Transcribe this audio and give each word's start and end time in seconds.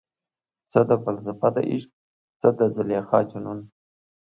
څه 0.71 0.79
ده 0.87 0.95
فلسفه 1.03 1.47
دعشق، 1.55 1.91
څه 2.39 2.47
د 2.57 2.59
زلیخا 2.75 3.19
جنون؟ 3.29 3.59